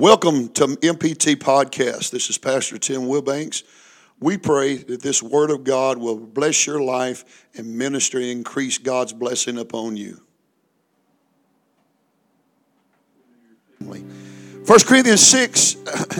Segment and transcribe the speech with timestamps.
[0.00, 2.12] Welcome to MPT Podcast.
[2.12, 3.64] This is Pastor Tim Wilbanks.
[4.20, 8.78] We pray that this Word of God will bless your life and ministry and increase
[8.78, 10.22] God's blessing upon you.
[13.80, 14.04] 1
[14.86, 15.76] Corinthians 6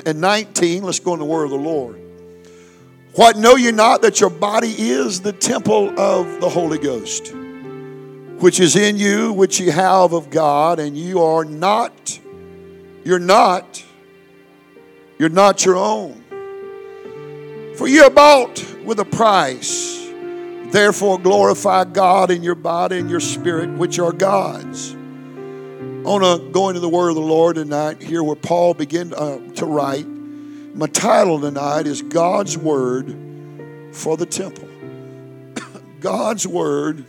[0.07, 2.01] and 19, let's go in the Word of the Lord.
[3.15, 7.33] What know you not that your body is the temple of the Holy Ghost,
[8.41, 12.19] which is in you, which you have of God, and you are not,
[13.05, 13.85] you're not,
[15.19, 16.25] you're not your own.
[17.77, 19.96] For you are bought with a price.
[20.71, 24.95] Therefore, glorify God in your body and your spirit, which are God's.
[24.95, 29.14] I want to go into the word of the Lord tonight, here where Paul began
[29.14, 30.07] uh, to write.
[30.07, 33.17] My title tonight is God's Word
[33.92, 34.69] for the Temple.
[36.00, 37.05] God's Word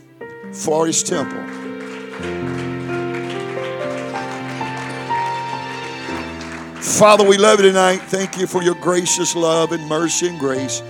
[0.52, 1.59] for His temple.
[6.98, 7.98] Father, we love you tonight.
[7.98, 10.82] Thank you for your gracious love and mercy and grace.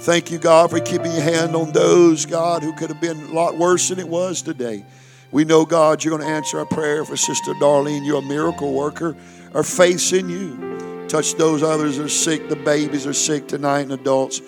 [0.00, 3.32] Thank you, God, for keeping your hand on those, God, who could have been a
[3.32, 4.84] lot worse than it was today.
[5.32, 8.06] We know, God, you're going to answer our prayer for Sister Darlene.
[8.06, 9.16] You're a miracle worker.
[9.54, 11.06] Our faith's in you.
[11.08, 12.48] Touch those others that are sick.
[12.48, 14.40] The babies are sick tonight and adults.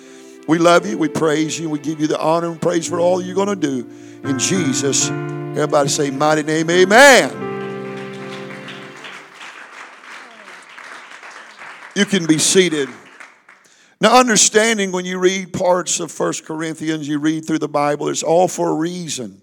[0.46, 0.98] We love you.
[0.98, 1.68] We praise you.
[1.68, 3.88] We give you the honor and praise for all you're going to do.
[4.22, 7.57] In Jesus, everybody say, mighty name, amen.
[11.98, 12.88] You can be seated.
[14.00, 18.22] Now, understanding when you read parts of First Corinthians, you read through the Bible, it's
[18.22, 19.42] all for a reason.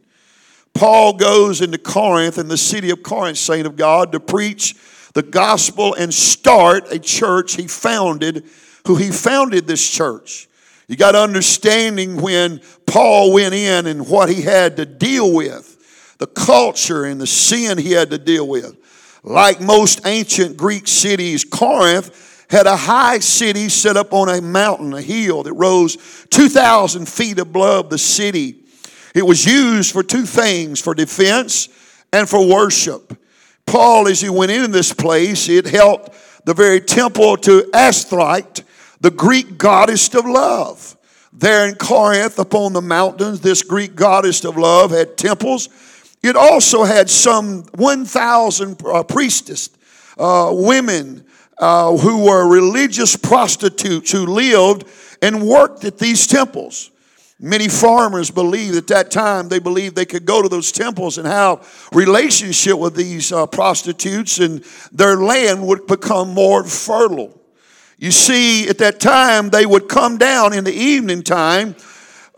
[0.73, 4.73] Paul goes into Corinth, in the city of Corinth, saint of God, to preach
[5.12, 8.45] the gospel and start a church he founded,
[8.88, 10.47] who he founded this church.
[10.88, 16.28] You got understanding when Paul went in and what he had to deal with, the
[16.28, 18.78] culture and the sin he had to deal with.
[19.25, 24.93] Like most ancient Greek cities, Corinth had a high city set up on a mountain,
[24.93, 25.97] a hill that rose
[26.29, 28.63] 2,000 feet above the city.
[29.13, 31.69] It was used for two things for defense
[32.11, 33.17] and for worship.
[33.66, 38.63] Paul, as he went into this place, it helped the very temple to Ashtoreth,
[39.01, 40.95] the Greek goddess of love.
[41.34, 45.69] There in Corinth, upon the mountains, this Greek goddess of love had temples.
[46.23, 49.69] It also had some 1,000 uh, priestess,
[50.17, 51.25] uh, women
[51.57, 54.85] uh, who were religious prostitutes who lived
[55.21, 56.91] and worked at these temples.
[57.39, 61.27] Many farmers believed at that time, they believed they could go to those temples and
[61.27, 67.38] have relationship with these uh, prostitutes and their land would become more fertile.
[67.97, 71.75] You see, at that time, they would come down in the evening time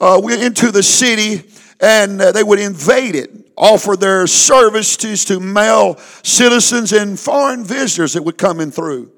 [0.01, 1.43] uh, into the city
[1.79, 8.13] and uh, they would invade it, offer their services to male citizens and foreign visitors
[8.13, 9.11] that would come in through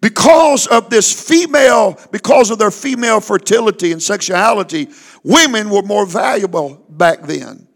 [0.00, 4.88] because of this female, because of their female fertility and sexuality,
[5.22, 7.66] women were more valuable back then.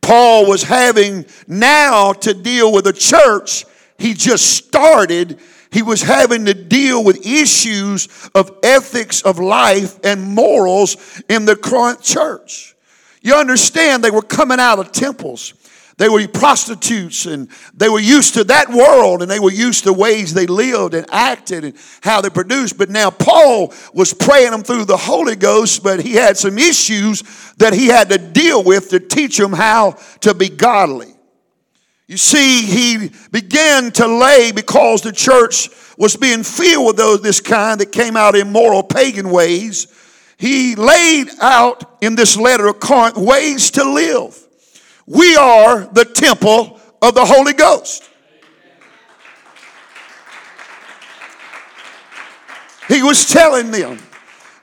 [0.00, 3.64] Paul was having now to deal with a church
[3.98, 5.38] he just started.
[5.70, 11.56] He was having to deal with issues of ethics of life and morals in the
[11.56, 12.74] current church.
[13.22, 15.54] You understand, they were coming out of temples.
[15.98, 19.94] They were prostitutes and they were used to that world and they were used to
[19.94, 22.76] ways they lived and acted and how they produced.
[22.76, 27.22] But now Paul was praying them through the Holy Ghost, but he had some issues
[27.56, 31.14] that he had to deal with to teach them how to be godly.
[32.06, 37.40] You see, he began to lay because the church was being filled with those this
[37.40, 39.88] kind that came out immoral pagan ways.
[40.36, 44.45] He laid out in this letter of Corinth ways to live.
[45.06, 48.10] We are the temple of the Holy Ghost.
[52.88, 53.98] He was telling them,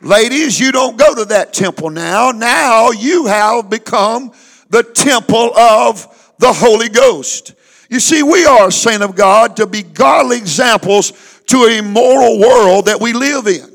[0.01, 2.31] ladies, you don't go to that temple now.
[2.31, 4.31] Now you have become
[4.69, 7.53] the temple of the Holy Ghost.
[7.89, 12.39] You see, we are, a saint of God, to be godly examples to a immoral
[12.39, 13.72] world that we live in.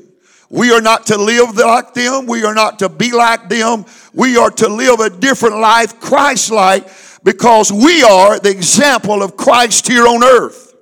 [0.49, 2.25] We are not to live like them.
[2.25, 3.85] We are not to be like them.
[4.13, 6.87] We are to live a different life, Christ like,
[7.23, 10.73] because we are the example of Christ here on earth.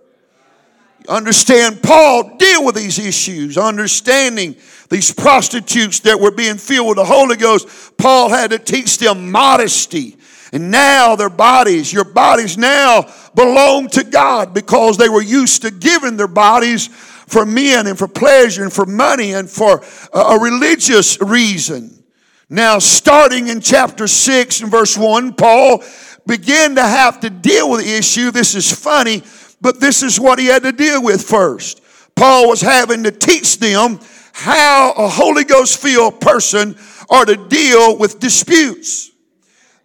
[1.10, 4.56] Understand, Paul deal with these issues, understanding
[4.90, 7.98] these prostitutes that were being filled with the Holy Ghost.
[7.98, 10.18] Paul had to teach them modesty.
[10.54, 15.72] And now their bodies, your bodies now belong to God because they were used to
[15.72, 16.90] giving their bodies
[17.28, 19.84] for men and for pleasure and for money and for
[20.14, 22.04] a religious reason.
[22.50, 25.84] Now, starting in chapter 6 and verse 1, Paul
[26.26, 28.32] began to have to deal with the issue.
[28.32, 29.22] This is funny,
[29.60, 31.82] but this is what he had to deal with first.
[32.16, 34.00] Paul was having to teach them
[34.32, 36.78] how a Holy Ghost filled person
[37.10, 39.12] are to deal with disputes.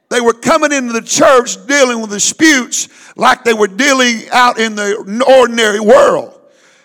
[0.08, 4.74] They were coming into the church dealing with disputes like they were dealing out in
[4.74, 6.38] the ordinary world.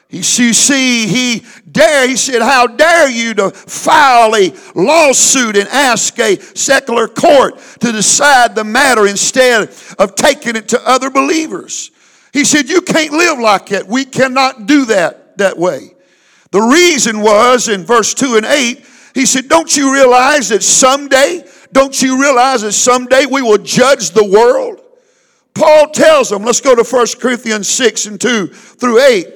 [0.09, 5.67] He, you see, he dare, he said, How dare you to file a lawsuit and
[5.67, 9.69] ask a secular court to decide the matter instead
[9.99, 11.91] of taking it to other believers?
[12.31, 13.87] He said, You can't live like that.
[13.87, 15.93] We cannot do that that way.
[16.51, 21.43] The reason was in verse 2 and 8, he said, Don't you realize that someday,
[21.73, 24.81] don't you realize that someday we will judge the world?
[25.53, 29.27] Paul tells them, let's go to 1 Corinthians 6 and 2 through 8.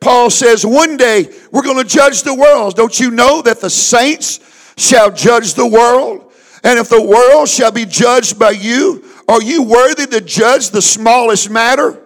[0.00, 2.74] Paul says, One day we're going to judge the world.
[2.74, 4.40] Don't you know that the saints
[4.76, 6.32] shall judge the world?
[6.64, 10.82] And if the world shall be judged by you, are you worthy to judge the
[10.82, 11.98] smallest matter?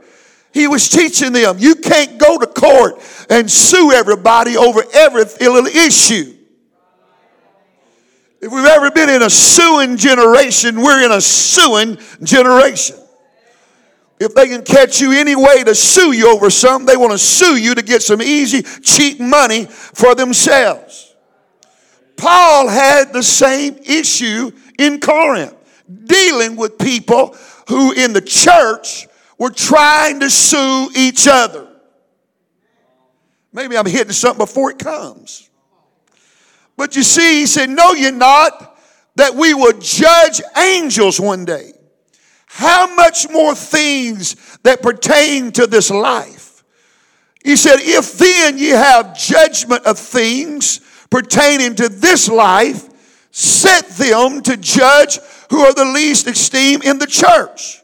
[0.52, 5.67] He was teaching them, you can't go to court and sue everybody over every little
[5.67, 6.37] issue.
[8.41, 12.96] If we've ever been in a suing generation, we're in a suing generation.
[14.25, 17.19] If they can catch you any way to sue you over something, they want to
[17.19, 21.15] sue you to get some easy, cheap money for themselves.
[22.17, 25.55] Paul had the same issue in Corinth,
[26.06, 27.37] dealing with people
[27.69, 29.06] who in the church
[29.37, 31.69] were trying to sue each other.
[33.53, 35.50] Maybe I'm hitting something before it comes.
[36.79, 38.79] But you see, he said, No, you're not,
[39.17, 41.74] that we will judge angels one day
[42.56, 46.62] how much more things that pertain to this life?
[47.43, 50.79] He said, If then ye have judgment of things
[51.11, 52.89] pertaining to this life,
[53.33, 55.19] set them to judge
[55.51, 57.83] who are the least esteemed in the church.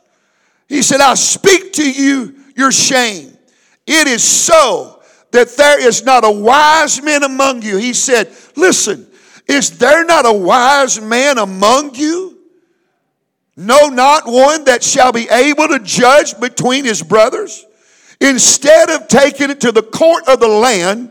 [0.68, 3.36] He said, I speak to you your shame.
[3.88, 5.02] It is so
[5.32, 7.76] that there is not a wise man among you.
[7.76, 9.08] He said, Listen,
[9.48, 12.39] is there not a wise man among you?
[13.60, 17.66] No, not one that shall be able to judge between his brothers.
[18.18, 21.10] Instead of taking it to the court of the land,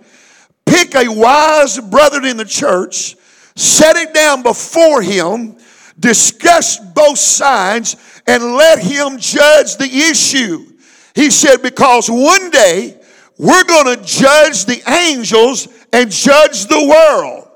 [0.65, 3.15] pick a wise brother in the church,
[3.55, 5.57] set it down before him,
[5.99, 10.65] discuss both sides, and let him judge the issue.
[11.13, 12.99] He said, because one day
[13.37, 17.47] we're going to judge the angels and judge the world.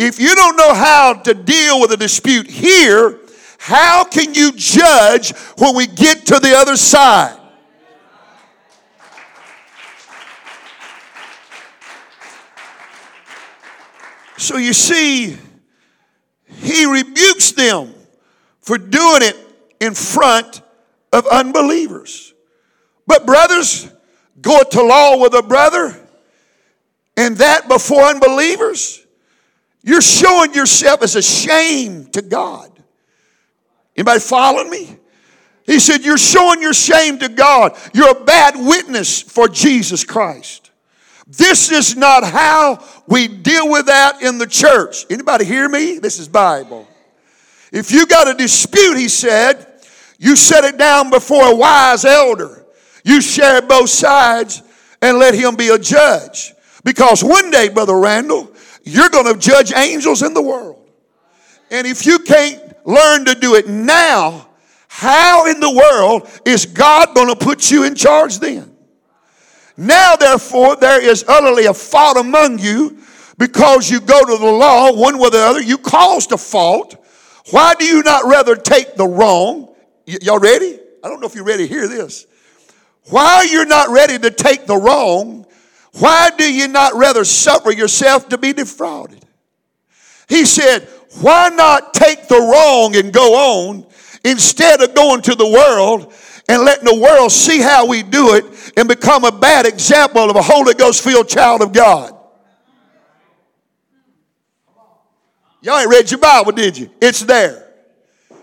[0.00, 3.20] If you don't know how to deal with a dispute here,
[3.62, 7.38] how can you judge when we get to the other side?
[14.36, 15.36] So you see,
[16.48, 17.94] he rebukes them
[18.62, 19.36] for doing it
[19.78, 20.60] in front
[21.12, 22.34] of unbelievers.
[23.06, 23.88] But, brothers,
[24.40, 25.96] go to law with a brother
[27.16, 29.06] and that before unbelievers,
[29.84, 32.71] you're showing yourself as a shame to God.
[33.96, 34.96] Anybody following me?
[35.64, 37.76] He said, You're showing your shame to God.
[37.92, 40.70] You're a bad witness for Jesus Christ.
[41.26, 45.06] This is not how we deal with that in the church.
[45.08, 45.98] Anybody hear me?
[45.98, 46.86] This is Bible.
[47.72, 49.72] If you got a dispute, he said,
[50.22, 52.64] you set it down before a wise elder.
[53.04, 54.62] You share both sides
[55.00, 56.54] and let him be a judge.
[56.84, 58.52] Because one day, Brother Randall,
[58.84, 60.88] you're going to judge angels in the world.
[61.72, 64.48] And if you can't learn to do it now,
[64.88, 68.76] how in the world is God going to put you in charge then?
[69.76, 72.98] Now, therefore, there is utterly a fault among you
[73.38, 75.60] because you go to the law one with the other.
[75.60, 76.96] You caused a fault.
[77.50, 79.74] Why do you not rather take the wrong?
[80.06, 80.78] Y- y'all ready?
[81.02, 82.26] I don't know if you're ready to hear this.
[83.06, 85.46] Why you're not ready to take the wrong,
[85.94, 89.24] why do you not rather suffer yourself to be defrauded?
[90.28, 90.88] He said,
[91.20, 93.86] why not take the wrong and go on
[94.24, 96.12] instead of going to the world
[96.48, 100.36] and letting the world see how we do it and become a bad example of
[100.36, 102.16] a Holy Ghost filled child of God?
[105.60, 106.90] Y'all ain't read your Bible, did you?
[107.00, 107.68] It's there.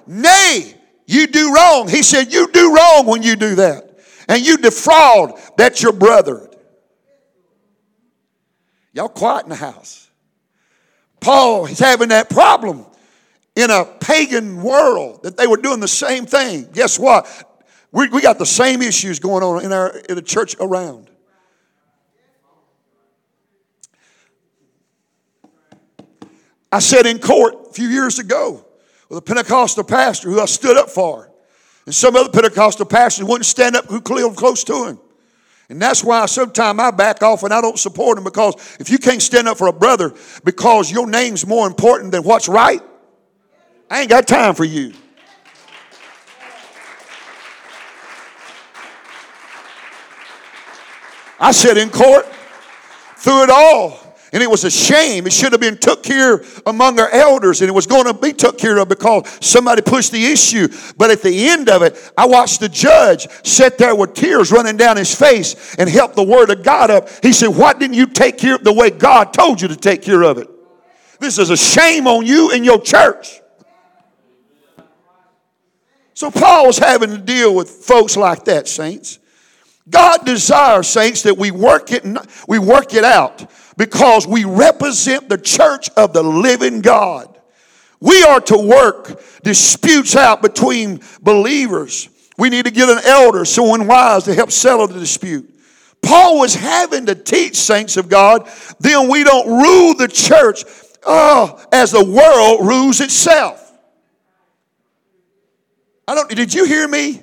[0.08, 0.74] Nay,
[1.06, 1.90] you do wrong.
[1.90, 4.00] He said, You do wrong when you do that.
[4.30, 6.50] And you defraud, that's your brother.
[8.94, 10.09] Y'all quiet in the house.
[11.20, 12.86] Paul is having that problem
[13.56, 16.70] in a pagan world that they were doing the same thing.
[16.72, 17.28] Guess what?
[17.92, 21.10] We, we got the same issues going on in, our, in the church around.
[26.72, 28.64] I said in court a few years ago
[29.10, 31.32] with a Pentecostal pastor who I stood up for,
[31.86, 35.00] and some other Pentecostal pastors wouldn't stand up who lived close to him.
[35.70, 38.98] And that's why sometimes I back off and I don't support them because if you
[38.98, 42.82] can't stand up for a brother because your name's more important than what's right,
[43.90, 44.94] I ain't got time for you.
[51.40, 52.26] I sat in court
[53.18, 54.09] through it all.
[54.32, 55.26] And it was a shame.
[55.26, 58.32] It should have been took care among our elders, and it was going to be
[58.32, 60.68] took care of because somebody pushed the issue.
[60.98, 64.78] But at the end of it, I watched the judge sit there with tears running
[64.78, 67.10] down his face and help the word of God up.
[67.24, 70.04] He said, Why didn't you take care of the way God told you to take
[70.04, 70.48] care of it?
[71.20, 73.42] This is a shame on you and your church.
[76.14, 79.20] So Paul was having to deal with folks like that, saints.
[79.90, 82.06] God desires, saints, that we work it,
[82.48, 87.40] we work it out because we represent the church of the living God.
[88.02, 92.10] We are to work disputes out between believers.
[92.38, 95.50] We need to get an elder, someone wise to help settle the dispute.
[96.02, 98.50] Paul was having to teach saints of God,
[98.82, 100.66] then we don't rule the church
[101.06, 103.66] uh, as the world rules itself.
[106.06, 107.22] I don't, did you hear me?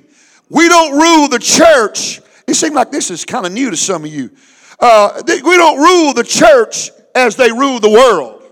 [0.49, 4.05] We don't rule the church it seems like this is kind of new to some
[4.05, 4.31] of you.
[4.79, 8.43] Uh, we don't rule the church as they rule the world.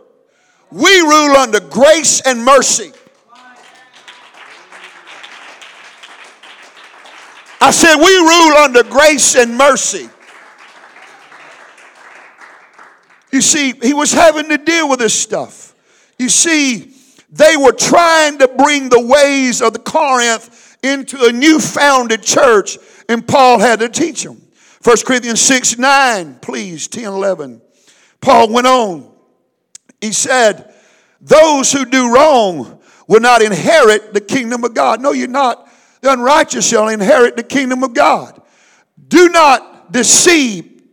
[0.71, 2.91] We rule under grace and mercy.
[7.61, 10.09] I said, we rule under grace and mercy.
[13.31, 15.73] You see, he was having to deal with this stuff.
[16.17, 16.93] You see,
[17.31, 22.77] they were trying to bring the ways of the Corinth into a new founded church
[23.09, 24.44] and Paul had to teach them.
[24.85, 27.59] 1 Corinthians 6 9, please, 10 11.
[28.21, 29.11] Paul went on.
[29.99, 30.75] He said,
[31.19, 35.01] Those who do wrong will not inherit the kingdom of God.
[35.01, 35.67] No, you're not.
[36.01, 38.39] The unrighteous shall inherit the kingdom of God.
[39.07, 40.83] Do not deceive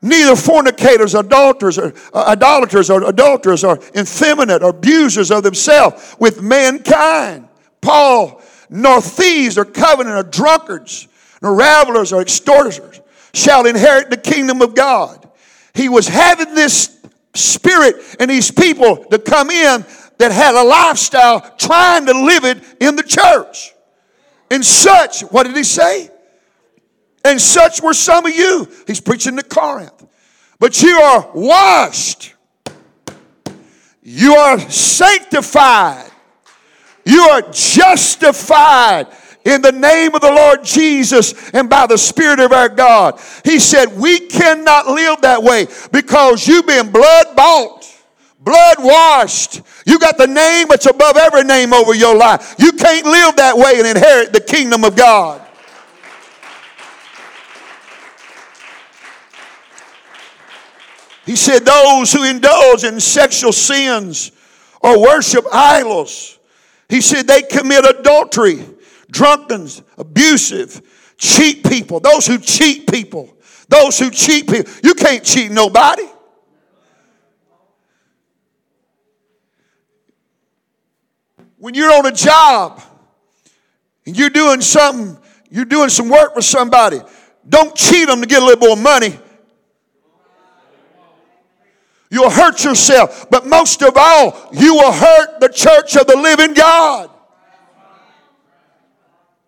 [0.00, 6.40] neither fornicators, adulterers, or uh, idolaters, or adulterers, or effeminate, or abusers of themselves with
[6.40, 7.46] mankind.
[7.82, 8.40] Paul,
[8.70, 11.08] nor thieves, or covenant, or drunkards,
[11.42, 13.01] nor revilers or extorters
[13.34, 15.28] shall inherit the kingdom of God.
[15.74, 16.98] He was having this
[17.34, 19.84] spirit and these people to come in
[20.18, 23.72] that had a lifestyle trying to live it in the church.
[24.50, 26.10] And such, what did he say?
[27.24, 28.68] And such were some of you.
[28.86, 30.06] He's preaching to Corinth.
[30.58, 32.34] But you are washed.
[34.02, 36.10] You are sanctified.
[37.04, 39.08] You are justified
[39.44, 43.20] in the name of the Lord Jesus and by the Spirit of our God.
[43.44, 47.84] He said, We cannot live that way because you've been blood bought,
[48.40, 49.62] blood washed.
[49.86, 52.54] You got the name that's above every name over your life.
[52.58, 55.40] You can't live that way and inherit the kingdom of God.
[61.24, 64.32] He said, Those who indulge in sexual sins
[64.80, 66.38] or worship idols,
[66.88, 68.66] he said, they commit adultery
[69.12, 70.80] drunkards, abusive,
[71.16, 73.36] cheat people, those who cheat people,
[73.68, 74.72] those who cheat people.
[74.82, 76.06] You can't cheat nobody.
[81.58, 82.82] When you're on a job
[84.04, 85.16] and you're doing something,
[85.48, 87.00] you're doing some work for somebody,
[87.48, 89.16] don't cheat them to get a little more money.
[92.10, 96.52] You'll hurt yourself, but most of all, you will hurt the church of the living
[96.52, 97.11] God.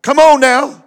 [0.05, 0.85] Come on now.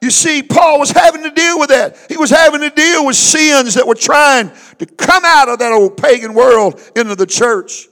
[0.00, 1.98] You see, Paul was having to deal with that.
[2.08, 5.70] He was having to deal with sins that were trying to come out of that
[5.70, 7.86] old pagan world into the church.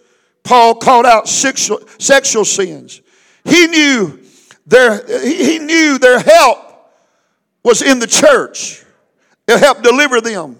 [0.44, 3.02] Paul called out sexual, sexual sins.
[3.44, 4.18] He knew
[4.66, 6.90] their, he knew their help
[7.62, 8.82] was in the church.
[9.46, 10.58] It helped deliver them.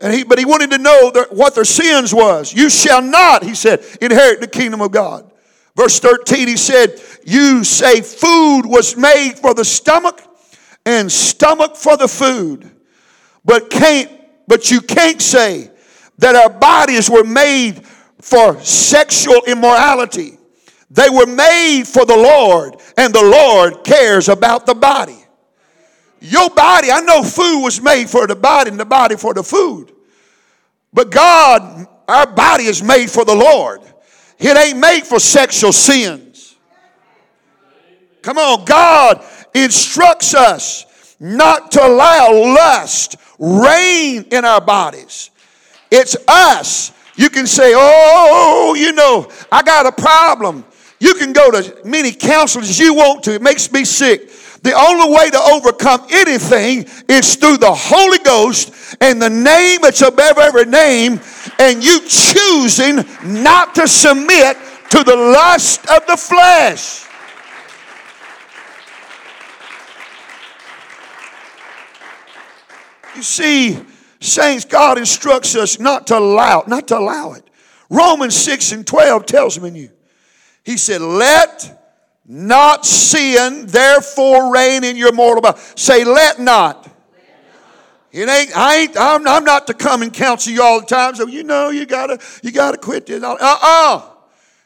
[0.00, 2.52] And he, but he wanted to know what their sins was.
[2.52, 5.27] You shall not, he said, inherit the kingdom of God.
[5.78, 10.20] Verse 13, he said, You say food was made for the stomach
[10.84, 12.68] and stomach for the food.
[13.44, 14.10] But can't,
[14.48, 15.70] but you can't say
[16.18, 17.86] that our bodies were made
[18.20, 20.36] for sexual immorality.
[20.90, 25.24] They were made for the Lord, and the Lord cares about the body.
[26.20, 29.44] Your body, I know food was made for the body and the body for the
[29.44, 29.92] food.
[30.92, 33.80] But God, our body is made for the Lord.
[34.38, 36.56] It ain't made for sexual sins.
[38.22, 45.30] Come on, God instructs us not to allow lust reign in our bodies.
[45.90, 46.92] It's us.
[47.16, 50.64] You can say, Oh, you know, I got a problem.
[51.00, 53.34] You can go to many counselors you want to.
[53.34, 54.30] It makes me sick.
[54.62, 60.02] The only way to overcome anything is through the Holy Ghost and the name that's
[60.02, 61.20] above every name,
[61.58, 64.56] and you choosing not to submit
[64.90, 67.06] to the lust of the flesh.
[73.16, 73.78] You see,
[74.20, 77.44] saints, God instructs us not to allow, not to allow it.
[77.90, 79.90] Romans 6 and 12 tells me you.
[80.62, 81.78] He said, Let
[82.30, 85.58] not sin therefore reign in your mortal body.
[85.76, 86.87] Say, let not.
[88.10, 91.14] It ain't, I ain't, I'm, I'm, not to come and counsel you all the time.
[91.14, 93.22] So you know you gotta, you gotta quit this.
[93.22, 94.02] Uh, uh-uh.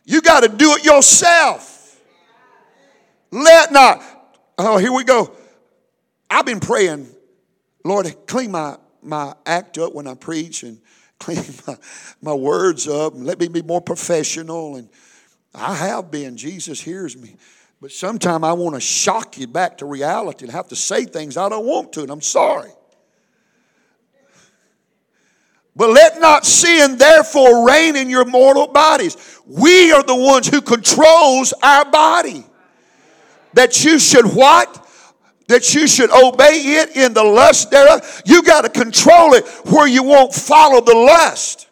[0.04, 2.00] You gotta do it yourself.
[3.32, 4.02] Let not.
[4.58, 5.34] Oh, here we go.
[6.30, 7.08] I've been praying,
[7.84, 10.80] Lord, clean my, my act up when I preach and
[11.18, 11.76] clean my,
[12.20, 14.88] my words up and let me be more professional and
[15.54, 16.36] I have been.
[16.36, 17.36] Jesus hears me.
[17.80, 21.36] But sometimes I want to shock you back to reality and have to say things
[21.36, 22.70] I don't want to, and I'm sorry.
[25.74, 29.40] But let not sin therefore reign in your mortal bodies.
[29.46, 32.44] We are the ones who controls our body.
[33.54, 34.86] That you should what?
[35.48, 38.22] That you should obey it in the lust thereof.
[38.26, 41.68] You got to control it where you won't follow the lust.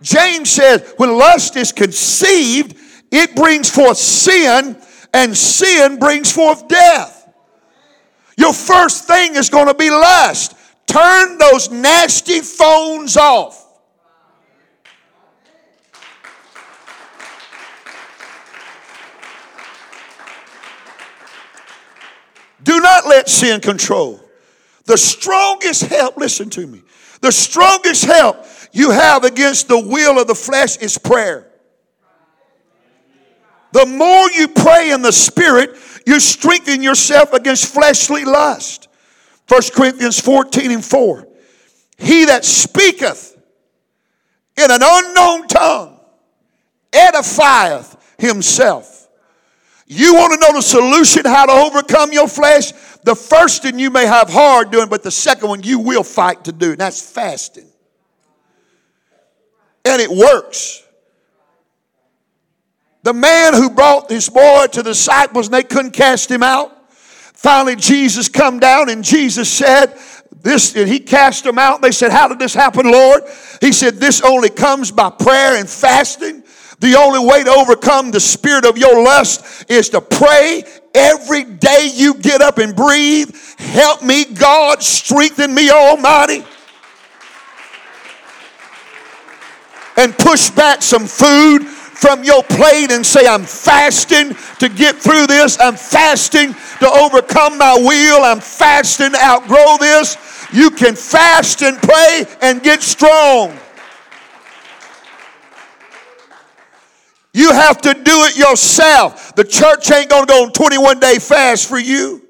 [0.00, 2.76] James says, when lust is conceived,
[3.10, 4.76] it brings forth sin,
[5.12, 7.32] and sin brings forth death.
[8.36, 10.53] Your first thing is going to be lust.
[10.94, 13.66] Turn those nasty phones off.
[22.62, 24.20] Do not let sin control.
[24.84, 26.82] The strongest help, listen to me,
[27.20, 31.50] the strongest help you have against the will of the flesh is prayer.
[33.72, 38.83] The more you pray in the Spirit, you strengthen yourself against fleshly lust.
[39.48, 41.28] 1 Corinthians 14 and 4.
[41.98, 43.36] He that speaketh
[44.56, 46.00] in an unknown tongue
[46.92, 49.08] edifieth himself.
[49.86, 52.72] You want to know the solution how to overcome your flesh?
[53.02, 56.44] The first one you may have hard doing, but the second one you will fight
[56.44, 57.66] to do, and that's fasting.
[59.84, 60.82] And it works.
[63.02, 66.73] The man who brought this boy to the disciples and they couldn't cast him out.
[67.44, 69.94] Finally, Jesus come down and Jesus said,
[70.40, 71.82] this, and he cast them out.
[71.82, 73.22] They said, How did this happen, Lord?
[73.60, 76.42] He said, This only comes by prayer and fasting.
[76.80, 81.90] The only way to overcome the spirit of your lust is to pray every day
[81.92, 83.36] you get up and breathe.
[83.58, 86.46] Help me, God, strengthen me, Almighty.
[89.98, 91.68] And push back some food
[92.04, 95.58] from your plate and say, I'm fasting to get through this.
[95.58, 98.22] I'm fasting to overcome my will.
[98.22, 100.18] I'm fasting to outgrow this.
[100.52, 103.56] You can fast and pray and get strong.
[107.32, 109.34] You have to do it yourself.
[109.34, 112.22] The church ain't going to go on 21 day fast for you.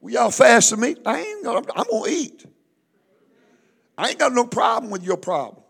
[0.00, 0.96] Well, y'all fast to me?
[1.04, 2.46] I ain't gonna, I'm going to eat.
[3.98, 5.62] I ain't got no problem with your problem.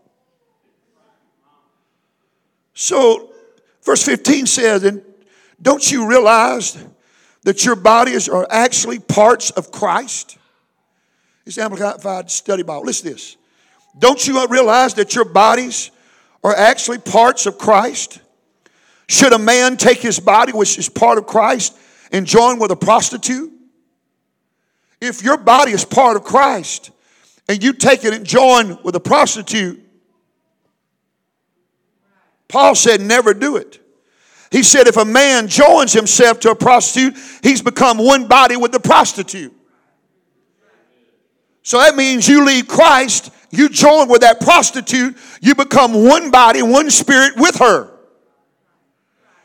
[2.79, 3.31] So,
[3.81, 5.01] verse 15 says, And
[5.59, 6.77] don't you realize
[7.41, 10.37] that your bodies are actually parts of Christ?
[11.47, 12.83] It's Amplified Study Bible.
[12.85, 13.35] Listen to this.
[13.97, 15.89] Don't you realize that your bodies
[16.43, 18.19] are actually parts of Christ?
[19.09, 21.75] Should a man take his body, which is part of Christ,
[22.11, 23.51] and join with a prostitute?
[25.01, 26.91] If your body is part of Christ
[27.49, 29.83] and you take it and join with a prostitute,
[32.47, 33.79] Paul said, never do it.
[34.51, 38.71] He said, if a man joins himself to a prostitute, he's become one body with
[38.71, 39.53] the prostitute.
[41.63, 46.61] So that means you leave Christ, you join with that prostitute, you become one body,
[46.61, 47.91] one spirit with her.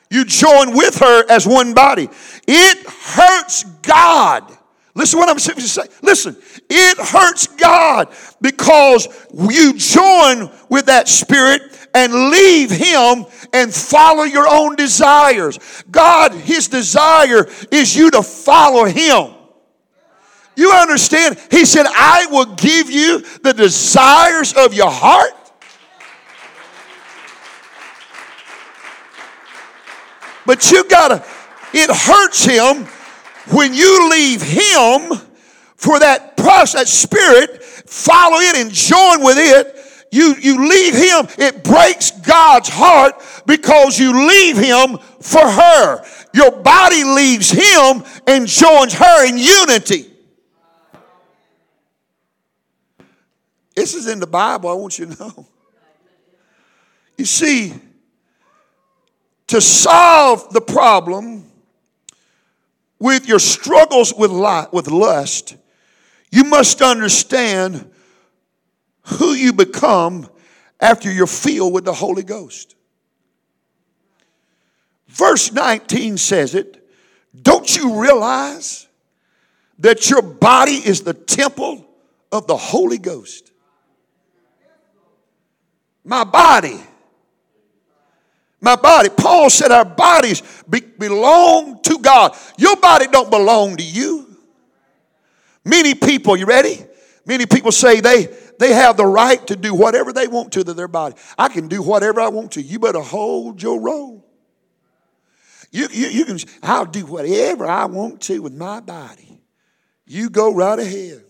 [0.09, 2.09] You join with her as one body.
[2.47, 4.57] It hurts God.
[4.95, 5.89] Listen what I'm saying.
[6.03, 6.37] Listen,
[6.69, 8.09] it hurts God
[8.41, 9.09] because
[9.51, 11.63] you join with that spirit
[11.95, 13.25] and leave Him
[13.55, 15.85] and follow your own desires.
[15.91, 19.35] God, His desire is you to follow Him.
[20.57, 21.39] You understand?
[21.51, 25.33] He said, I will give you the desires of your heart.
[30.45, 31.25] But you gotta,
[31.73, 32.87] it hurts him
[33.51, 35.19] when you leave him
[35.77, 41.27] for that process, that spirit, follow it and join with it you, you leave him,
[41.39, 43.15] it breaks God's heart
[43.47, 46.05] because you leave him for her.
[46.35, 50.11] your body leaves him and joins her in unity.
[53.75, 55.47] This is in the Bible, I want you to know.
[57.17, 57.73] You see,
[59.47, 61.51] to solve the problem
[63.03, 64.31] with your struggles with,
[64.73, 65.57] with lust,
[66.31, 67.91] you must understand
[69.03, 70.31] who you become
[70.81, 72.77] after you're filled with the Holy Ghost.
[75.09, 76.89] Verse 19 says it.
[77.43, 78.87] Don't you realize
[79.81, 81.85] that your body is the temple
[82.31, 83.51] of the Holy Ghost?
[86.05, 86.81] My body.
[88.63, 89.11] My body.
[89.11, 92.37] Paul said our bodies be, belong to God.
[92.57, 94.35] Your body don't belong to you.
[95.65, 96.79] Many people, you ready?
[97.27, 100.73] Many people say they they have the right to do whatever they want to to
[100.73, 101.17] their body.
[101.37, 102.63] I can do whatever I want to.
[102.63, 104.25] You better hold your roll.
[105.73, 109.41] You, you, you can, I'll do whatever I want to with my body.
[110.07, 111.25] You go right ahead.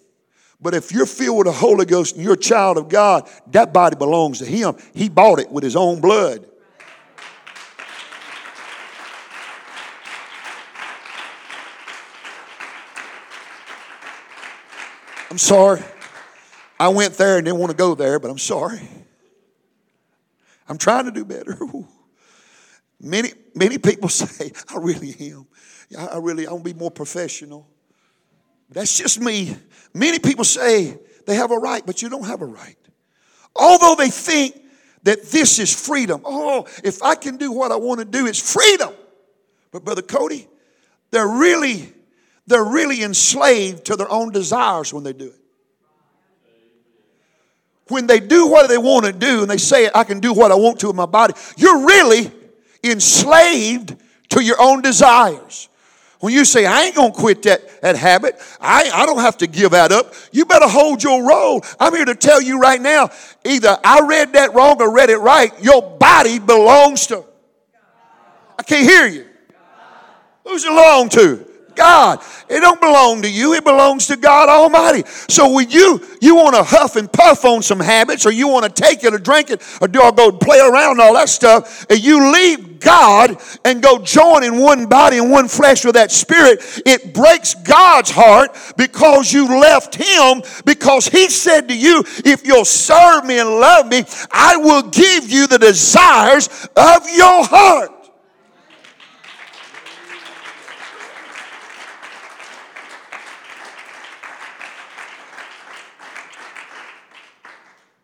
[0.61, 3.73] But if you're filled with the Holy Ghost and you're a child of God, that
[3.73, 4.77] body belongs to Him.
[4.93, 6.47] He bought it with His own blood.
[15.33, 15.83] I'm sorry.
[16.79, 18.83] I went there and didn't want to go there, but I'm sorry.
[20.69, 21.59] I'm trying to do better.
[23.01, 25.47] Many, many people say, I really am.
[25.99, 27.67] I really, I want to be more professional.
[28.69, 29.57] That's just me.
[29.95, 32.77] Many people say they have a right, but you don't have a right.
[33.57, 34.55] Although they think
[35.05, 36.21] that this is freedom.
[36.27, 38.93] Oh, if I can do what I want to do, it's freedom.
[39.71, 40.47] But Brother Cody,
[41.11, 41.91] they're really,
[42.47, 45.43] they're really enslaved to their own desires when they do it
[47.93, 50.51] when they do what they want to do and they say, I can do what
[50.51, 52.33] I want to with my body, you're really
[52.83, 53.95] enslaved
[54.31, 55.69] to your own desires.
[56.21, 59.47] When you say, I ain't gonna quit that, that habit, I, I don't have to
[59.47, 61.65] give that up, you better hold your roll.
[61.79, 63.11] I'm here to tell you right now
[63.45, 65.53] either I read that wrong or read it right.
[65.63, 67.25] Your body belongs to.
[68.59, 69.27] I can't hear you.
[70.45, 71.47] Who's it belong to?
[71.75, 72.23] God.
[72.49, 73.55] It don't belong to you.
[73.55, 75.05] It belongs to God Almighty.
[75.29, 78.65] So when you you want to huff and puff on some habits, or you want
[78.65, 81.29] to take it or drink it, or do or go play around and all that
[81.29, 85.95] stuff, and you leave God and go join in one body and one flesh with
[85.95, 90.43] that spirit, it breaks God's heart because you left Him.
[90.65, 95.31] Because He said to you, "If you'll serve me and love me, I will give
[95.31, 97.92] you the desires of your heart."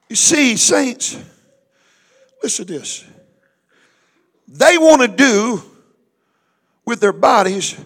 [0.08, 1.18] You see, saints,
[2.42, 3.04] listen to this.
[4.46, 5.62] They want to do
[6.86, 7.78] with their bodies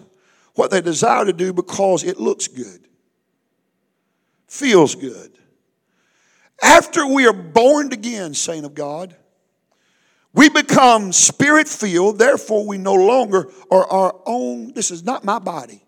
[0.55, 2.87] what they desire to do because it looks good,
[4.47, 5.37] feels good.
[6.61, 9.15] After we are born again, saint of God,
[10.33, 14.73] we become spirit filled, therefore, we no longer are our own.
[14.73, 15.83] This is not my body.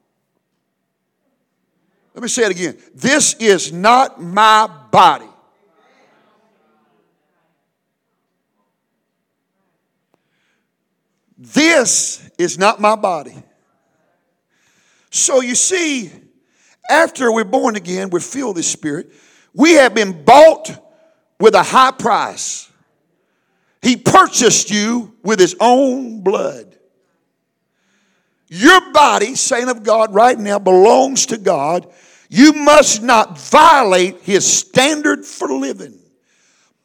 [2.14, 2.78] Let me say it again.
[2.94, 5.28] This is not my body.
[11.54, 13.36] This is not my body.
[15.12, 16.12] So you see,
[16.90, 19.12] after we're born again, we're filled with Spirit,
[19.54, 20.70] we have been bought
[21.40, 22.70] with a high price.
[23.82, 26.76] He purchased you with his own blood.
[28.48, 31.92] Your body, saint of God, right now belongs to God.
[32.30, 36.00] You must not violate his standard for living.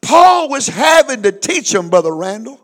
[0.03, 2.61] Paul was having to teach him, Brother Randall,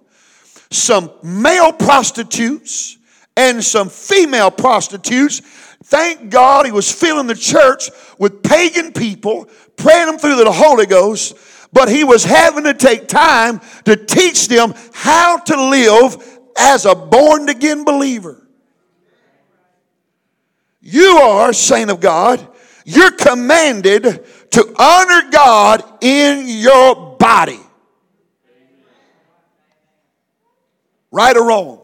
[0.70, 2.98] some male prostitutes
[3.37, 5.40] and some female prostitutes.
[5.85, 10.87] Thank God he was filling the church with pagan people, praying them through the Holy
[10.87, 11.37] Ghost,
[11.72, 16.16] but he was having to take time to teach them how to live
[16.57, 18.42] as a born again believer.
[20.81, 22.46] You are, saint of God,
[22.85, 27.61] you're commanded to honor God in your body.
[31.16, 31.81] Right or wrong?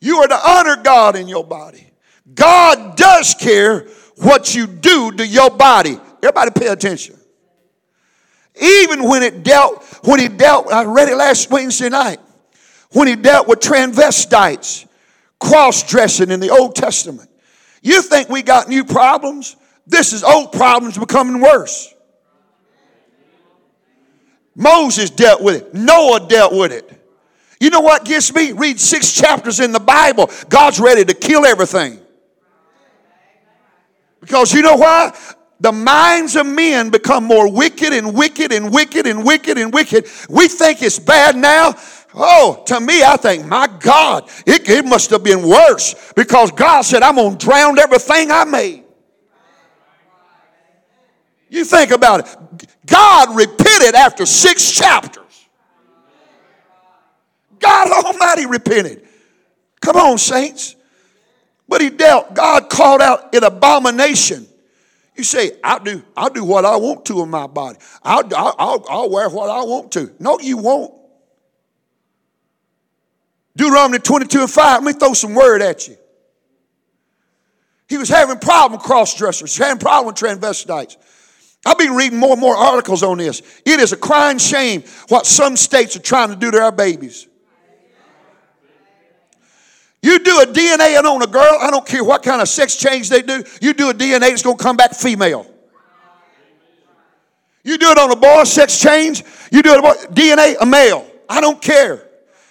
[0.00, 1.84] You are to honor God in your body.
[2.32, 5.98] God does care what you do to your body.
[6.22, 7.16] Everybody pay attention.
[8.54, 12.20] Even when it dealt, when he dealt, I read it last Wednesday night,
[12.92, 14.86] when he dealt with transvestites,
[15.40, 17.28] cross dressing in the Old Testament.
[17.82, 19.56] You think we got new problems?
[19.88, 21.92] This is old problems becoming worse.
[24.54, 26.95] Moses dealt with it, Noah dealt with it.
[27.66, 28.52] You know what gets me?
[28.52, 30.30] Read six chapters in the Bible.
[30.48, 31.98] God's ready to kill everything.
[34.20, 35.12] Because you know why?
[35.58, 40.06] The minds of men become more wicked and wicked and wicked and wicked and wicked.
[40.30, 41.74] We think it's bad now.
[42.14, 46.82] Oh, to me, I think, my God, it, it must have been worse because God
[46.82, 48.84] said, I'm going to drown everything I made.
[51.48, 52.68] You think about it.
[52.86, 55.25] God repented after six chapters.
[57.58, 59.06] God Almighty repented.
[59.80, 60.76] Come on, saints.
[61.68, 64.46] But he dealt, God called out an abomination.
[65.16, 67.78] You say, I'll do, I'll do what I want to in my body.
[68.02, 70.12] I'll, I'll, I'll wear what I want to.
[70.18, 70.94] No, you won't.
[73.56, 75.96] Deuteronomy 22 and 5, let me throw some word at you.
[77.88, 80.96] He was having problem with cross-dressers, having problem with transvestites.
[81.64, 83.40] I've been reading more and more articles on this.
[83.64, 87.26] It is a crying shame what some states are trying to do to our babies.
[90.02, 93.08] You do a DNA on a girl, I don't care what kind of sex change
[93.08, 95.46] they do, you do a DNA, it's going to come back female.
[97.64, 101.10] You do it on a boy, sex change, you do it on DNA, a male.
[101.28, 102.06] I don't care.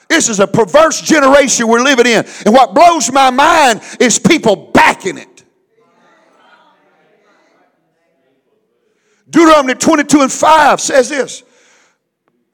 [0.09, 2.25] This is a perverse generation we're living in.
[2.45, 5.43] And what blows my mind is people backing it.
[9.29, 11.43] Deuteronomy 22 and 5 says this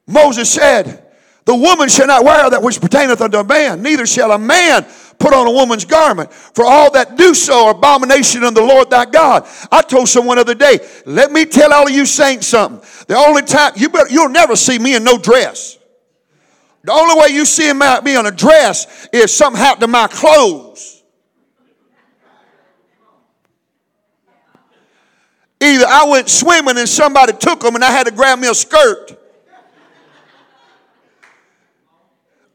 [0.06, 1.06] Moses said,
[1.44, 4.86] The woman shall not wear that which pertaineth unto a man, neither shall a man
[5.18, 6.32] put on a woman's garment.
[6.32, 9.46] For all that do so are abomination unto the Lord thy God.
[9.70, 12.80] I told someone the other day, let me tell all of you saints something.
[13.08, 15.78] The only time, you better, you'll never see me in no dress.
[16.84, 21.02] The only way you see me in a dress is something happened to my clothes.
[25.60, 28.54] Either I went swimming and somebody took them and I had to grab me a
[28.54, 29.16] skirt.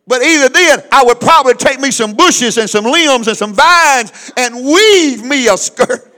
[0.07, 3.53] But either then, I would probably take me some bushes and some limbs and some
[3.53, 6.13] vines and weave me a skirt.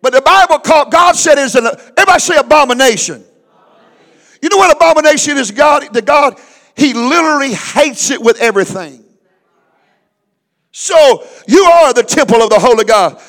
[0.00, 3.24] But the Bible called, God said it's an, everybody say abomination.
[4.40, 6.38] You know what abomination is God to God?
[6.76, 9.02] He literally hates it with everything.
[10.70, 13.20] So you are the temple of the Holy God.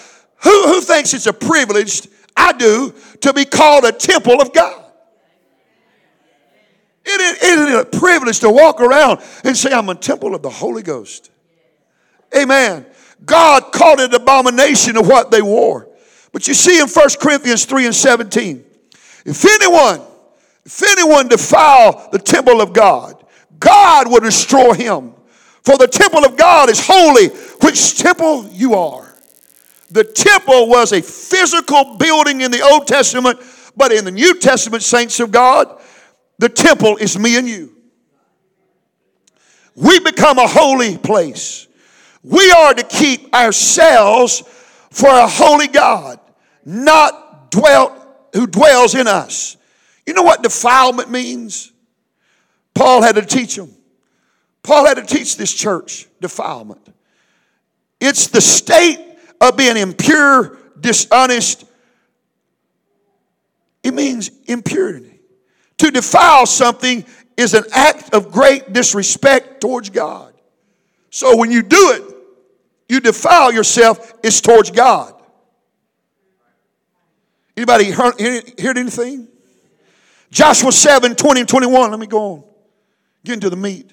[0.43, 2.07] Who, who thinks it's a privilege?
[2.35, 4.86] I do, to be called a temple of God.
[7.09, 10.49] It isn't it a privilege to walk around and say, I'm a temple of the
[10.49, 11.31] Holy Ghost.
[12.37, 12.85] Amen.
[13.25, 15.87] God called it an abomination of what they wore.
[16.33, 18.63] But you see in 1 Corinthians 3 and 17,
[19.25, 20.01] if anyone
[20.67, 23.25] if anyone defile the temple of God,
[23.57, 25.13] God will destroy him.
[25.63, 27.29] For the temple of God is holy,
[27.61, 29.15] which temple you are.
[29.91, 33.39] The temple was a physical building in the Old Testament,
[33.77, 35.79] but in the New Testament, saints of God,
[36.39, 37.73] the temple is me and you.
[39.75, 41.67] We become a holy place.
[42.23, 44.43] We are to keep ourselves
[44.89, 46.19] for a holy God,
[46.65, 47.93] not dwelt
[48.33, 49.55] who dwells in us.
[50.05, 51.71] You know what defilement means?
[52.73, 53.73] Paul had to teach them.
[54.63, 56.81] Paul had to teach this church defilement.
[57.99, 58.99] It's the state
[59.39, 61.65] of being impure, dishonest.
[63.83, 65.06] It means impurity.
[65.77, 70.33] To defile something is an act of great disrespect towards God.
[71.09, 72.15] So when you do it,
[72.89, 75.13] you defile yourself, it's towards God.
[77.55, 79.27] Anybody heard, heard anything?
[80.29, 81.91] Joshua 7 20 and 21.
[81.91, 82.43] Let me go on.
[83.23, 83.91] Get into the meat.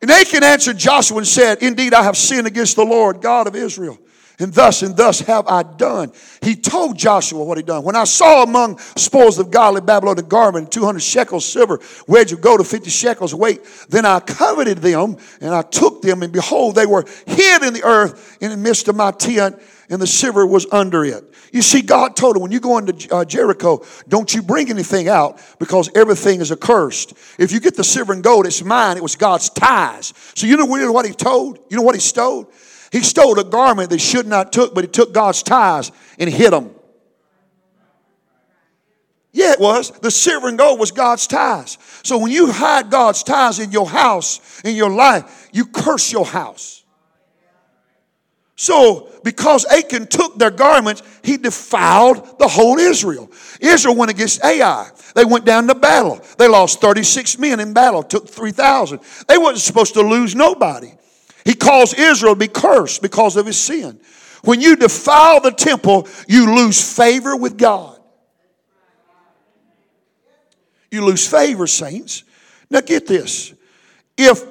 [0.00, 3.56] And Achan answered Joshua and said, Indeed, I have sinned against the Lord, God of
[3.56, 3.98] Israel.
[4.38, 6.12] And thus and thus have I done.
[6.42, 7.84] He told Joshua what he done.
[7.84, 12.36] When I saw among spoils of godly Babylon a garment, 200 shekels silver, where'd you
[12.36, 13.60] go to 50 shekels weight?
[13.88, 17.84] Then I coveted them and I took them, and behold, they were hid in the
[17.84, 21.24] earth in the midst of my tent and the silver was under it.
[21.52, 25.08] You see, God told him, when you go into uh, Jericho, don't you bring anything
[25.08, 27.14] out because everything is accursed.
[27.38, 28.96] If you get the silver and gold, it's mine.
[28.96, 30.12] It was God's tithes.
[30.34, 31.58] So you know what he told?
[31.70, 32.50] You know what he stole?
[32.92, 36.52] He stole a garment that should not took, but he took God's ties and hid
[36.52, 36.70] them.
[39.32, 39.90] Yeah, it was.
[39.90, 41.76] The silver and gold was God's ties.
[42.02, 46.24] So when you hide God's ties in your house, in your life, you curse your
[46.24, 46.84] house.
[48.58, 53.30] So, because Achan took their garments, he defiled the whole Israel.
[53.60, 54.88] Israel went against Ai.
[55.14, 56.22] They went down to battle.
[56.38, 59.00] They lost 36 men in battle, took 3,000.
[59.28, 60.92] They wasn't supposed to lose nobody.
[61.46, 64.00] He caused Israel to be cursed because of his sin.
[64.42, 67.98] When you defile the temple, you lose favor with God.
[70.90, 72.24] You lose favor, saints.
[72.68, 73.54] Now get this.
[74.18, 74.44] If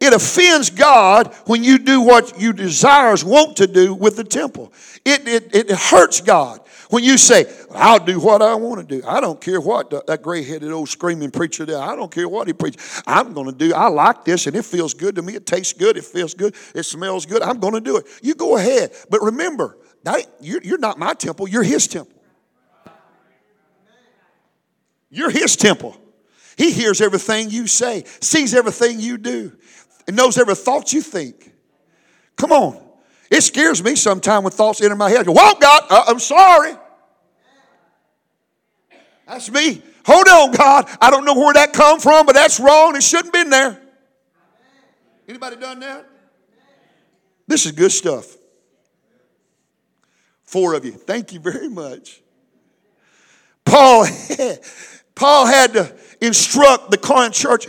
[0.00, 4.72] it offends God when you do what you desires want to do with the temple.
[5.04, 9.06] It, it, it hurts God when you say, I'll do what I want to do.
[9.06, 11.76] I don't care what the, that gray headed old screaming preacher did.
[11.76, 13.02] I don't care what he preaches.
[13.06, 15.34] I'm going to do, I like this and it feels good to me.
[15.34, 15.96] It tastes good.
[15.96, 16.54] It feels good.
[16.74, 17.42] It smells good.
[17.42, 18.06] I'm going to do it.
[18.22, 18.92] You go ahead.
[19.08, 22.16] But remember, that, you're, you're not my temple, you're his temple.
[25.10, 25.96] You're his temple.
[26.56, 29.52] He hears everything you say, sees everything you do,
[30.06, 31.52] and knows every thought you think.
[32.36, 32.89] Come on.
[33.30, 35.24] It scares me sometimes when thoughts enter my head.
[35.24, 36.72] go, Whoa, God, uh, I'm sorry.
[39.26, 39.80] That's me.
[40.04, 40.88] Hold on, God.
[41.00, 42.96] I don't know where that come from, but that's wrong.
[42.96, 43.80] It shouldn't been there.
[45.28, 46.08] Anybody done that?
[47.46, 48.36] This is good stuff.
[50.42, 50.92] Four of you.
[50.92, 52.20] Thank you very much.
[53.64, 54.06] Paul,
[55.14, 57.68] Paul had to instruct the Corinth church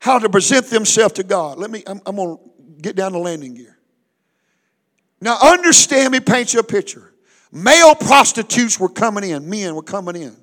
[0.00, 1.58] how to present themselves to God.
[1.58, 3.79] Let me, I'm, I'm going to get down the landing gear.
[5.20, 7.12] Now, understand me, paint you a picture.
[7.52, 10.36] Male prostitutes were coming in, men were coming in.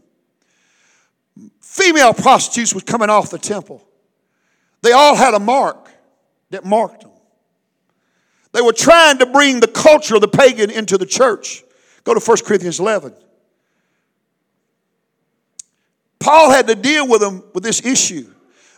[1.61, 3.87] Female prostitutes were coming off the temple.
[4.81, 5.89] They all had a mark
[6.49, 7.11] that marked them.
[8.51, 11.63] They were trying to bring the culture of the pagan into the church.
[12.03, 13.13] Go to 1 Corinthians 11.
[16.19, 18.33] Paul had to deal with them with this issue.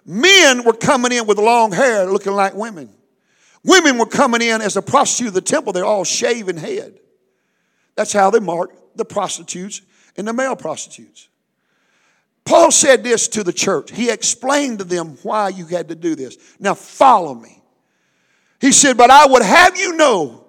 [0.05, 2.89] Men were coming in with long hair looking like women.
[3.63, 6.99] Women were coming in as a prostitute of the temple, they're all shaven head.
[7.95, 9.81] That's how they marked the prostitutes
[10.15, 11.27] and the male prostitutes.
[12.45, 13.91] Paul said this to the church.
[13.91, 16.37] He explained to them why you had to do this.
[16.59, 17.61] Now, follow me.
[18.59, 20.45] He said, But I would have you know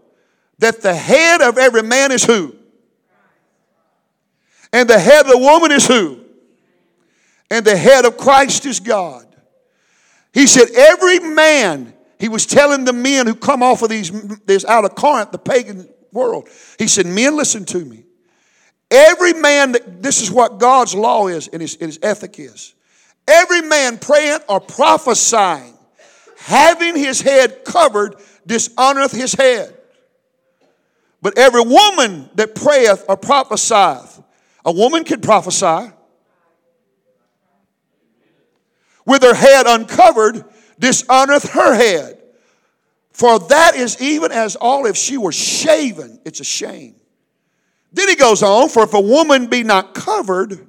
[0.58, 2.54] that the head of every man is who?
[4.72, 6.20] And the head of the woman is who?
[7.50, 9.26] And the head of Christ is God.
[10.32, 14.10] He said, Every man he was telling the men who come off of these,
[14.44, 16.48] this out of Corinth, the pagan world.
[16.78, 18.04] He said, Men, listen to me.
[18.90, 22.74] Every man, that, this is what God's law is and his, and his ethic is.
[23.26, 25.74] Every man praying or prophesying,
[26.36, 29.76] having his head covered, dishonoreth his head.
[31.22, 34.22] But every woman that prayeth or prophesieth,
[34.64, 35.92] a woman can prophesy
[39.06, 40.44] with her head uncovered,
[40.80, 42.20] dishonoreth her head.
[43.12, 46.20] For that is even as all if she were shaven.
[46.24, 46.96] It's a shame.
[47.92, 50.66] Then he goes on, for if a woman be not covered,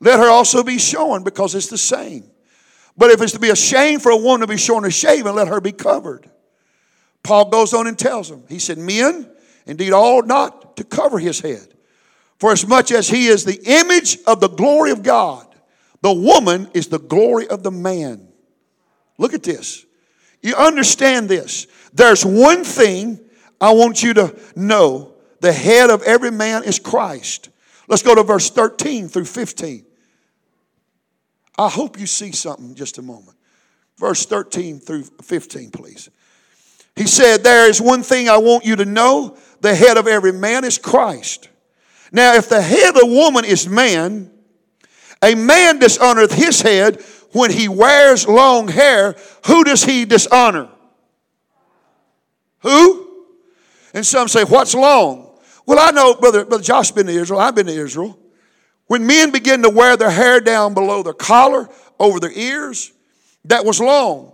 [0.00, 2.30] let her also be shorn, because it's the same.
[2.96, 5.34] But if it's to be a shame for a woman to be shorn or shaven,
[5.34, 6.28] let her be covered.
[7.22, 9.28] Paul goes on and tells them, he said, Men,
[9.66, 11.74] indeed, ought not to cover his head.
[12.38, 15.46] For as much as he is the image of the glory of God,
[16.02, 18.27] the woman is the glory of the man.
[19.18, 19.84] Look at this.
[20.42, 21.66] You understand this.
[21.92, 23.20] There's one thing
[23.60, 27.50] I want you to know the head of every man is Christ.
[27.88, 29.84] Let's go to verse 13 through 15.
[31.58, 33.36] I hope you see something just a moment.
[33.98, 36.08] Verse 13 through 15, please.
[36.94, 40.32] He said, There is one thing I want you to know the head of every
[40.32, 41.48] man is Christ.
[42.12, 44.30] Now, if the head of woman is man,
[45.22, 47.02] a man dishonoreth his head
[47.32, 50.68] when he wears long hair, who does he dishonor?
[52.60, 53.26] Who?
[53.94, 55.38] And some say, What's long?
[55.66, 58.18] Well, I know, Brother, Brother Josh's been to Israel, I've been to Israel.
[58.86, 61.68] When men begin to wear their hair down below their collar,
[62.00, 62.92] over their ears,
[63.44, 64.32] that was long.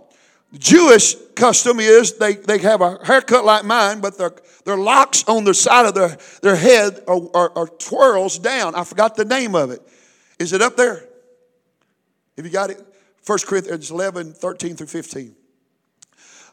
[0.53, 4.31] Jewish custom is they, they have a haircut like mine, but their,
[4.63, 8.75] their locks on the side of their, their head are, are, are twirls down.
[8.75, 9.81] I forgot the name of it.
[10.39, 11.05] Is it up there?
[12.37, 12.81] Have you got it?
[13.25, 15.35] 1 Corinthians 11, 13 through 15.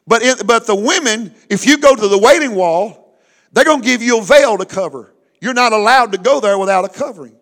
[0.07, 3.19] But, in, but the women, if you go to the Wailing Wall,
[3.53, 5.13] they're going to give you a veil to cover.
[5.41, 7.37] You're not allowed to go there without a covering.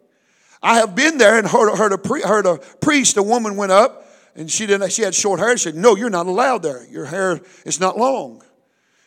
[0.62, 4.06] I have been there and heard, heard, a, heard a priest, a woman went up
[4.34, 5.56] and she, didn't, she had short hair.
[5.56, 6.86] She said, No, you're not allowed there.
[6.90, 8.42] Your hair is not long.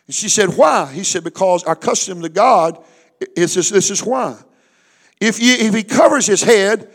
[0.08, 0.92] And she said, Why?
[0.92, 2.84] He said, Because our custom to God
[3.36, 4.38] is this, this is why.
[5.20, 6.92] If, you, if he covers his head,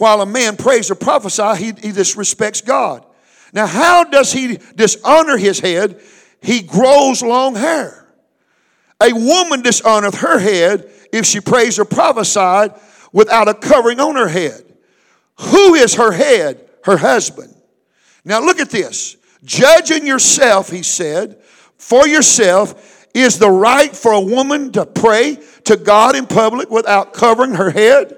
[0.00, 3.04] while a man prays or prophesies, he, he disrespects God.
[3.52, 6.00] Now, how does he dishonor his head?
[6.40, 8.08] He grows long hair.
[9.02, 12.72] A woman dishonoreth her head if she prays or prophesied
[13.12, 14.64] without a covering on her head.
[15.40, 16.66] Who is her head?
[16.84, 17.54] Her husband.
[18.24, 19.16] Now, look at this.
[19.44, 21.42] Judging yourself, he said,
[21.76, 27.12] for yourself is the right for a woman to pray to God in public without
[27.12, 28.16] covering her head?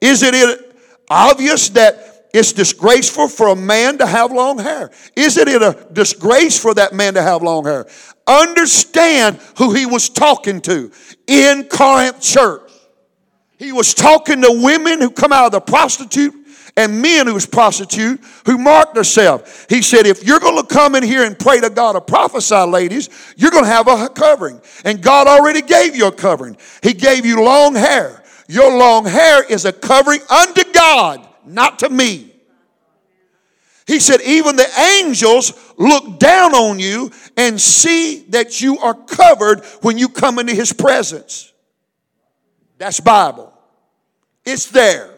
[0.00, 0.67] Is it
[1.10, 4.90] obvious that it's disgraceful for a man to have long hair.
[5.16, 7.86] Isn't it a disgrace for that man to have long hair?
[8.26, 10.92] Understand who he was talking to
[11.26, 12.70] in Corinth church.
[13.58, 16.34] He was talking to women who come out of the prostitute
[16.76, 19.66] and men who was prostitute who marked themselves.
[19.68, 22.54] He said, if you're going to come in here and pray to God or prophesy,
[22.54, 24.60] ladies, you're going to have a covering.
[24.84, 26.56] And God already gave you a covering.
[26.82, 28.22] He gave you long hair.
[28.48, 32.32] Your long hair is a covering unto God, not to me.
[33.86, 34.68] He said, even the
[35.00, 40.54] angels look down on you and see that you are covered when you come into
[40.54, 41.52] his presence.
[42.78, 43.52] That's Bible.
[44.44, 45.14] It's there.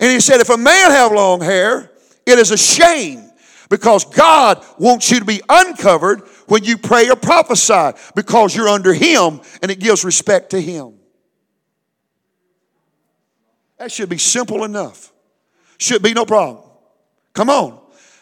[0.00, 1.90] And he said, if a man have long hair,
[2.26, 3.30] it is a shame
[3.68, 8.92] because God wants you to be uncovered when you pray or prophesy because you're under
[8.92, 10.94] him and it gives respect to him.
[13.84, 15.12] That should be simple enough.
[15.76, 16.64] Should be no problem.
[17.34, 17.78] Come on.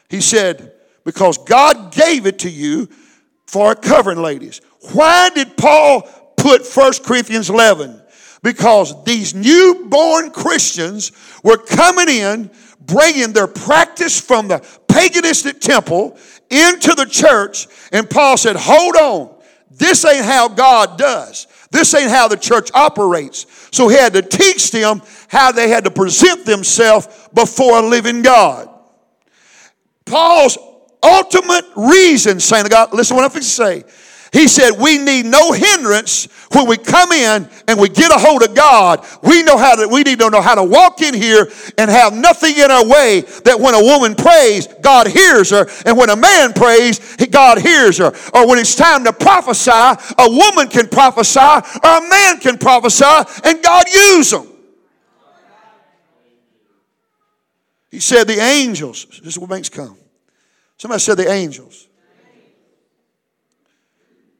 [0.08, 0.72] He said,
[1.04, 2.88] because God gave it to you
[3.46, 4.60] for covering, ladies.
[4.92, 6.02] Why did Paul
[6.36, 8.00] put 1 Corinthians 11?
[8.42, 11.12] because these newborn Christians
[11.44, 12.50] were coming in,
[12.80, 14.58] bringing their practice from the
[14.88, 16.18] paganistic temple
[16.50, 17.68] into the church.
[17.92, 19.40] And Paul said, Hold on,
[19.70, 21.46] this ain't how God does.
[21.72, 23.46] This ain't how the church operates.
[23.72, 28.20] So he had to teach them how they had to present themselves before a living
[28.20, 28.68] God.
[30.04, 30.58] Paul's
[31.02, 33.84] ultimate reason, saying to God, listen to what I'm going to say.
[34.32, 38.42] He said, We need no hindrance when we come in and we get a hold
[38.42, 39.06] of God.
[39.22, 42.12] We know how to, we need to know how to walk in here and have
[42.12, 45.66] nothing in our way that when a woman prays, God hears her.
[45.86, 48.12] And when a man prays, God hears her.
[48.34, 53.04] Or when it's time to prophesy, a woman can prophesy or a man can prophesy
[53.44, 54.48] and God use them.
[57.90, 59.96] He said, The angels, this is what makes come.
[60.78, 61.88] Somebody said, The angels.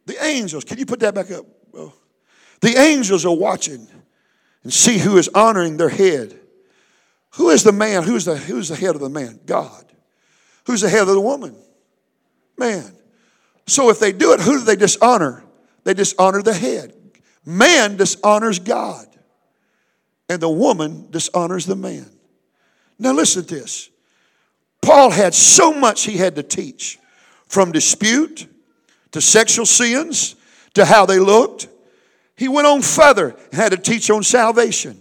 [0.06, 1.46] The angels, can you put that back up?
[2.62, 3.86] The angels are watching
[4.62, 6.38] and see who is honoring their head.
[7.32, 8.04] Who is the man?
[8.04, 9.40] Who's the, who's the head of the man?
[9.44, 9.84] God.
[10.66, 11.56] Who's the head of the woman?
[12.56, 12.96] Man.
[13.66, 15.44] So if they do it, who do they dishonor?
[15.84, 16.94] They dishonor the head.
[17.44, 19.06] Man dishonors God,
[20.28, 22.08] and the woman dishonors the man.
[22.98, 23.90] Now listen to this.
[24.80, 27.00] Paul had so much he had to teach
[27.48, 28.46] from dispute
[29.10, 30.36] to sexual sins,
[30.74, 31.66] to how they looked.
[32.36, 34.98] He went on further and had to teach on salvation.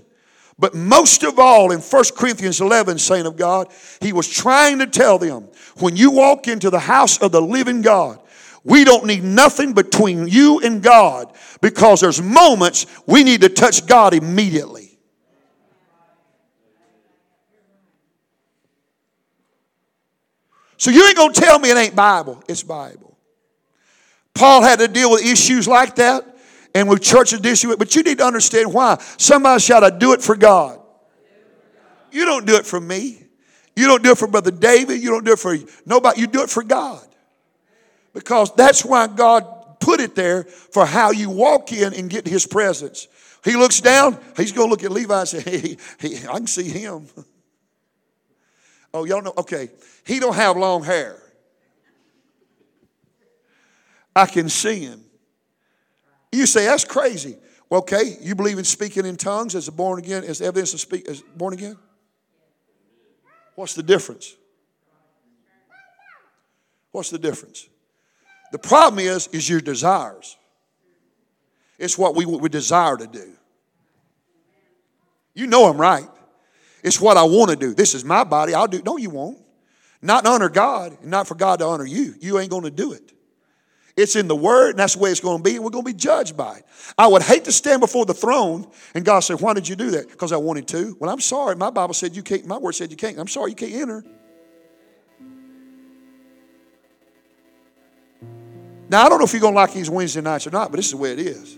[0.60, 3.68] But most of all, in 1 Corinthians 11, saying of God,
[4.00, 5.48] he was trying to tell them
[5.80, 8.20] when you walk into the house of the living God,
[8.64, 13.88] we don't need nothing between you and God because there's moments we need to touch
[13.88, 15.00] God immediately.
[20.78, 22.44] So you ain't going to tell me it ain't Bible.
[22.48, 23.18] It's Bible.
[24.34, 26.31] Paul had to deal with issues like that
[26.74, 28.98] and with churches issue but you need to understand why.
[29.18, 30.80] Somebody shout, I do it for God.
[32.12, 33.24] You don't do it for me.
[33.76, 35.02] You don't do it for Brother David.
[35.02, 35.56] You don't do it for
[35.86, 36.22] nobody.
[36.22, 37.06] You do it for God.
[38.14, 42.46] Because that's why God put it there for how you walk in and get his
[42.46, 43.08] presence.
[43.44, 46.48] He looks down, he's going to look at Levi and say, hey, hey I can
[46.48, 47.08] see him.
[48.94, 49.34] oh, y'all know?
[49.38, 49.70] Okay.
[50.06, 51.18] He don't have long hair.
[54.16, 55.04] I can see him.
[56.32, 57.38] You say, that's crazy.
[57.70, 60.80] Well, okay, you believe in speaking in tongues as a born again, as evidence of
[60.80, 61.78] speak as born again?
[63.56, 64.36] What's the difference?
[66.92, 67.68] What's the difference?
[68.52, 70.38] The problem is, is your desires.
[71.80, 73.32] It's what we, we desire to do.
[75.34, 76.08] You know I'm right.
[76.84, 77.74] It's what I want to do.
[77.74, 78.54] This is my body.
[78.54, 78.82] I'll do.
[78.86, 79.40] No, you won't.
[80.02, 82.16] Not honor God, and not for God to honor you.
[82.20, 83.14] You ain't going to do it.
[83.98, 85.56] It's in the Word, and that's the way it's going to be.
[85.56, 86.66] and We're going to be judged by it.
[86.98, 89.92] I would hate to stand before the throne and God said, Why did you do
[89.92, 90.10] that?
[90.10, 90.96] Because I wanted to.
[91.00, 91.56] Well, I'm sorry.
[91.56, 93.18] My Bible said you can't, my word said you can't.
[93.18, 94.04] I'm sorry you can't enter.
[98.90, 100.76] Now, I don't know if you're going to like these Wednesday nights or not, but
[100.76, 101.58] this is the way it is.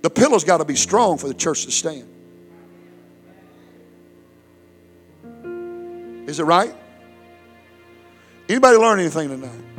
[0.00, 2.08] The pillow's got to be strong for the church to stand.
[6.26, 6.74] Is it right?
[8.48, 9.73] Anybody learn anything tonight?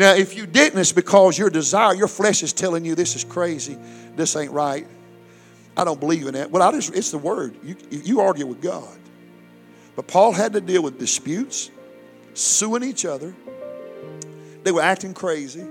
[0.00, 3.22] Now, if you didn't, it's because your desire, your flesh is telling you this is
[3.22, 3.76] crazy,
[4.16, 4.86] this ain't right.
[5.76, 6.50] I don't believe in that.
[6.50, 7.54] Well, I just, it's the word.
[7.62, 8.98] You, you argue with God.
[9.94, 11.70] But Paul had to deal with disputes,
[12.34, 13.32] suing each other.
[14.64, 15.64] They were acting crazy.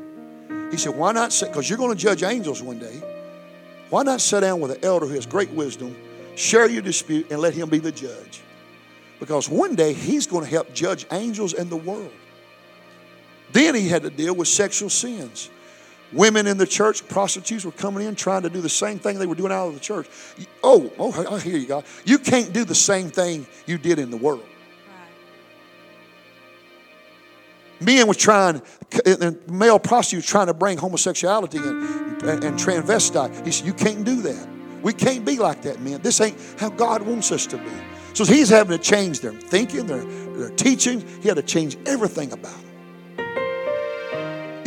[0.71, 1.49] He said, Why not sit?
[1.49, 3.01] Because you're going to judge angels one day.
[3.89, 5.95] Why not sit down with an elder who has great wisdom
[6.39, 8.41] Share your dispute and let him be the judge.
[9.19, 12.13] Because one day he's going to help judge angels and the world.
[13.51, 15.49] Then he had to deal with sexual sins.
[16.11, 19.27] Women in the church, prostitutes were coming in trying to do the same thing they
[19.27, 20.07] were doing out of the church.
[20.63, 21.85] Oh, oh, I hear you, God.
[22.03, 24.43] You can't do the same thing you did in the world.
[27.79, 28.61] Men was trying,
[29.05, 33.45] and male prostitutes trying to bring homosexuality and, and, and transvestite.
[33.45, 34.47] He said, You can't do that.
[34.81, 36.01] We can't be like that, man.
[36.01, 37.71] This ain't how God wants us to be.
[38.13, 41.05] So he's having to change their thinking, their, their teaching.
[41.21, 42.68] He had to change everything about them.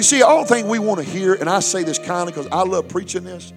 [0.02, 2.64] You see, all thing we want to hear, and I say this kindly because I
[2.64, 3.52] love preaching this,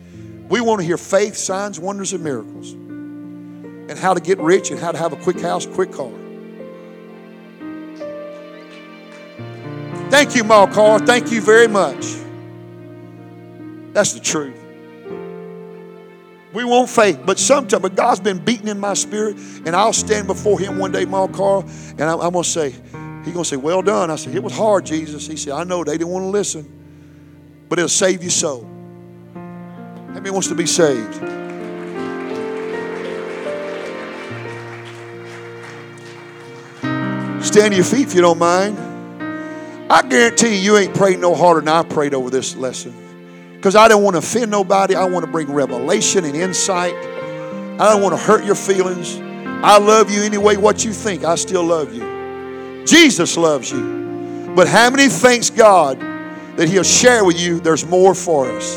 [0.48, 2.74] we want to hear faith, signs, wonders, and miracles.
[2.74, 6.12] And how to get rich and how to have a quick house, quick car.
[10.12, 11.04] Thank you, Malcar.
[11.04, 12.06] Thank you very much.
[13.94, 14.64] That's the truth.
[16.54, 20.28] We want faith, but sometimes, but God's been beaten in my spirit, and I'll stand
[20.28, 22.76] before Him one day, Malcar, and I'm, I'm going to say,
[23.26, 24.12] He's going to say, Well done.
[24.12, 25.28] I said, It was hard, Jesus.
[25.28, 28.70] He said, I know they didn't want to listen, but it'll save your soul.
[30.14, 31.14] Many wants to be saved?
[37.44, 38.78] Stand to your feet if you don't mind.
[39.92, 42.94] I guarantee you, you ain't prayed no harder than I prayed over this lesson.
[43.56, 44.96] Because I don't want to offend nobody.
[44.96, 46.94] I want to bring revelation and insight.
[46.96, 49.20] I don't want to hurt your feelings.
[49.20, 51.24] I love you anyway, what you think.
[51.24, 52.15] I still love you.
[52.86, 54.54] Jesus loves you.
[54.56, 56.00] But how many thanks God
[56.58, 58.76] that He'll share with you there's more for us?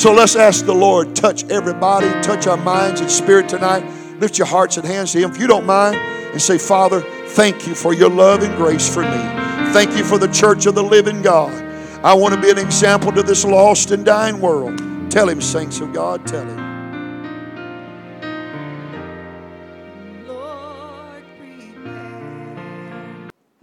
[0.00, 3.84] So let's ask the Lord, touch everybody, touch our minds and spirit tonight.
[4.20, 7.66] Lift your hearts and hands to Him if you don't mind and say, Father, thank
[7.66, 9.44] you for your love and grace for me.
[9.72, 11.52] Thank you for the church of the living God.
[12.04, 14.78] I want to be an example to this lost and dying world.
[15.10, 16.63] Tell Him, saints of God, tell Him.